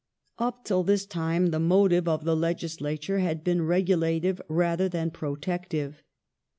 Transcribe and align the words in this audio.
Up 0.39 0.65
till 0.65 0.81
this 0.81 1.05
time 1.05 1.51
the 1.51 1.59
motive 1.59 2.07
of 2.07 2.23
the 2.23 2.35
Legislature 2.35 3.19
had 3.19 3.43
been 3.43 3.61
regula 3.61 4.19
tive 4.19 4.41
rather 4.47 4.89
than 4.89 5.11
protective. 5.11 6.01